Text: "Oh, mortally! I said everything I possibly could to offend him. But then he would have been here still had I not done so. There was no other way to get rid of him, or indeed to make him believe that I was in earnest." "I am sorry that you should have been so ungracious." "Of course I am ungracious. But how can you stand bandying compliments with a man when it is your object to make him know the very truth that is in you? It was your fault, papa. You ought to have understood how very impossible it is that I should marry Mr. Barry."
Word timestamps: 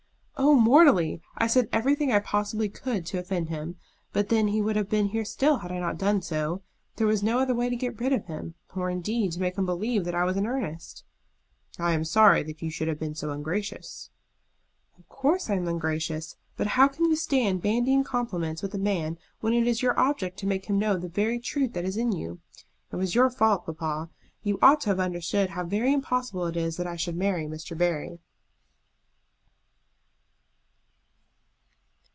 "Oh, 0.43 0.55
mortally! 0.55 1.21
I 1.37 1.45
said 1.45 1.69
everything 1.71 2.11
I 2.11 2.19
possibly 2.19 2.67
could 2.67 3.05
to 3.05 3.19
offend 3.19 3.49
him. 3.49 3.75
But 4.11 4.29
then 4.29 4.47
he 4.47 4.59
would 4.59 4.75
have 4.75 4.89
been 4.89 5.09
here 5.09 5.23
still 5.23 5.57
had 5.59 5.71
I 5.71 5.77
not 5.79 5.99
done 5.99 6.23
so. 6.23 6.63
There 6.95 7.05
was 7.05 7.21
no 7.21 7.37
other 7.37 7.53
way 7.53 7.69
to 7.69 7.75
get 7.75 7.99
rid 7.99 8.11
of 8.11 8.25
him, 8.25 8.55
or 8.75 8.89
indeed 8.89 9.33
to 9.33 9.39
make 9.39 9.55
him 9.55 9.67
believe 9.67 10.03
that 10.03 10.15
I 10.15 10.23
was 10.23 10.35
in 10.37 10.47
earnest." 10.47 11.03
"I 11.77 11.93
am 11.93 12.03
sorry 12.03 12.41
that 12.41 12.59
you 12.63 12.71
should 12.71 12.87
have 12.87 12.97
been 12.97 13.13
so 13.13 13.29
ungracious." 13.29 14.09
"Of 14.97 15.07
course 15.07 15.47
I 15.47 15.53
am 15.55 15.67
ungracious. 15.67 16.37
But 16.57 16.67
how 16.69 16.87
can 16.87 17.05
you 17.05 17.15
stand 17.15 17.61
bandying 17.61 18.03
compliments 18.03 18.63
with 18.63 18.73
a 18.73 18.79
man 18.79 19.19
when 19.41 19.53
it 19.53 19.67
is 19.67 19.83
your 19.83 19.97
object 19.99 20.39
to 20.39 20.47
make 20.47 20.65
him 20.65 20.79
know 20.79 20.97
the 20.97 21.07
very 21.07 21.37
truth 21.39 21.73
that 21.73 21.85
is 21.85 21.97
in 21.97 22.13
you? 22.13 22.39
It 22.91 22.95
was 22.95 23.13
your 23.13 23.29
fault, 23.29 23.67
papa. 23.67 24.09
You 24.41 24.57
ought 24.59 24.81
to 24.81 24.89
have 24.89 24.99
understood 24.99 25.51
how 25.51 25.65
very 25.65 25.93
impossible 25.93 26.47
it 26.47 26.57
is 26.57 26.77
that 26.77 26.87
I 26.87 26.95
should 26.95 27.15
marry 27.15 27.45
Mr. 27.45 27.77
Barry." 27.77 28.19